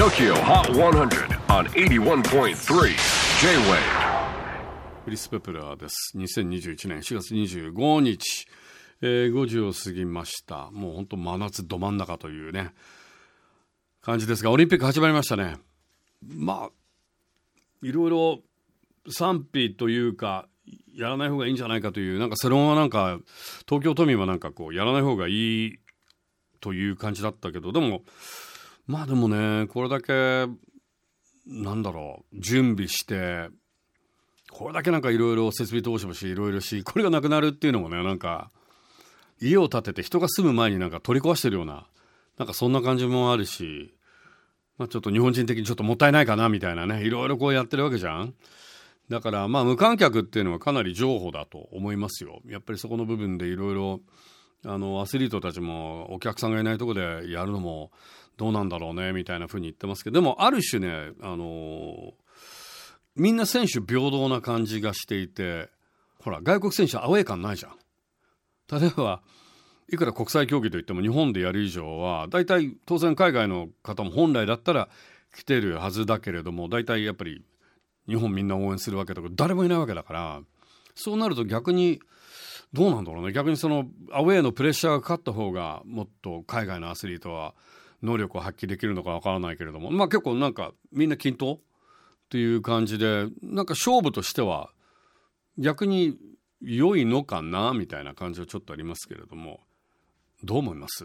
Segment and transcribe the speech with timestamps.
[0.00, 2.54] TOKYO HOT 100 on 81.3
[3.42, 3.76] J-WAVE
[5.04, 6.16] クリス・ペプラーです。
[6.16, 8.46] 2021年4月25日、
[9.02, 10.70] えー5時を過ぎました。
[10.70, 12.72] もう本当真夏ど真ん中というね、
[14.00, 15.58] 感じですが、オリンピック始まりましたね。
[16.26, 16.70] まあ、
[17.82, 18.40] いろいろ
[19.10, 20.48] 賛否というか、
[20.94, 23.18] やらない方がいいんじゃないかという、なんか世論はなんか、
[23.68, 25.78] 東京都民はなんかこう、やらない方がいい
[26.62, 28.00] という感じだったけど、でも、
[28.86, 30.46] まあでもね、これだけ、
[31.46, 33.50] なんだろう、準備して、
[34.50, 38.50] これだけなんかいろいろ設備投資もしいろいろしこれがなくなるっていうのもねなんか
[39.40, 41.86] 家を建てて人が住む前になんか取り壊してるような
[42.36, 43.94] なんかそんな感じもあるし、
[44.76, 48.34] まあ、ちょっと日本人的にちょっともったいないかなみたいなねいろいろこうやってるわけじゃん。
[49.08, 52.40] だからまあ無観客っていうのはかなり譲歩だと思いますよ。
[52.46, 54.00] やっぱりそこの部分でいろいろ
[54.64, 57.90] あのアスリートたちもお客さんがいないところでやるのも
[58.36, 62.12] どうなんだろうねみたいなふうに言ってますけどでもある種ねあの
[63.16, 65.68] みんな選手平等な感じがしていて
[66.22, 67.72] ほら外国選手アウェー感ないじゃん。
[68.70, 69.22] 例えば
[69.92, 74.88] いくら国際競技といっても日本でやる以上は大体当然海外の方も本来だったら
[75.34, 77.42] 来てるはずだけれども大体やっぱり
[78.08, 80.40] 日本みんな応援するわけだから誰もいないわけだから
[80.94, 82.00] そうなると逆に
[82.72, 83.32] どうなんだろうね。
[83.32, 87.54] 逆にそのアウェーのプレッシャーがかかった方がもっと海外のアスリートは
[88.02, 89.90] 能力を発揮できるのかわからないけれども。
[89.90, 91.58] まあ結構なんかみんな均等っ
[92.30, 94.70] ていう感じでなんか勝負としては
[95.58, 96.16] 逆に
[96.60, 99.60] 良いのかなみたいな感じはちょっとありますけれども。
[100.42, 101.04] どう思います？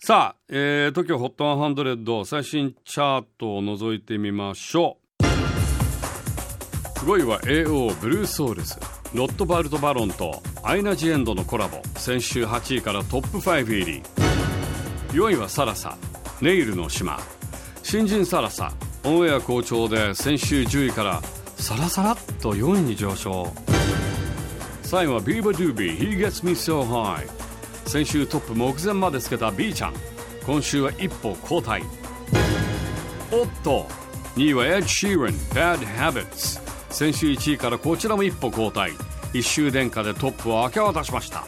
[0.00, 5.24] さあ、えー、TOKIOHOT100 最新チャートを覗いてみましょう。
[7.04, 9.01] 5位は AO ブルーソウルズ。
[9.14, 14.02] ロットバルト・バロンとアイナ・ジ・エンドのコラボ先週8位からトップ5入り。
[15.10, 15.98] 4位はサラサ
[16.40, 17.20] ネイルの島。
[17.82, 18.72] 新人サラサ
[19.04, 21.22] オンエア好調で先週10位から
[21.56, 23.52] サラサラっと4位に上昇。
[24.84, 27.28] 3位はビーバドゥービー He Gets Me So High
[27.84, 29.94] 先週トップ目前までつけた B ちゃん。
[30.46, 31.82] 今週は一歩後退。
[33.30, 33.86] おっと
[34.36, 38.92] 2位は Ed Sheeran Bad Habits 先週1位からこちらも一歩後退。
[39.32, 41.44] 一周殿下でトップを明け渡しました。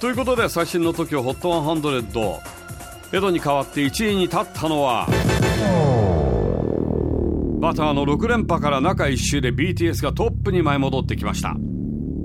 [0.00, 2.54] ということで最新の TOKIOHOT100
[3.12, 5.06] エドに代わって1位に立ったのは
[7.60, 11.56] バターの6連覇から中1周で BTS がトップに舞い戻ってきました。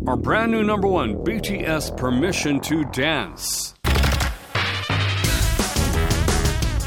[0.06, 3.76] Our brand new number one BTS Permission to Dance.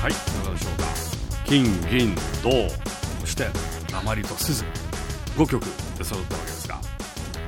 [0.03, 0.89] はいいかがでしょうか。
[1.47, 2.69] 金銀銅
[3.21, 3.47] そして
[3.93, 4.65] 鉛と鈴
[5.37, 5.65] 5曲
[6.03, 6.81] 揃ったわけですが。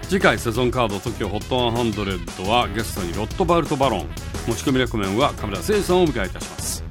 [0.02, 4.08] 次回セゾンカード TOKIOHOT100 はゲストにロットバルトバロン。
[4.46, 6.84] 持ち込みレコメンは亀田誠司さんをお迎えいたします。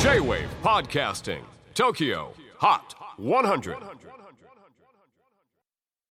[0.00, 1.42] J-WAVE PODCASTING
[1.74, 2.26] TOKYO.
[2.60, 2.80] HOT
[3.18, 3.76] 100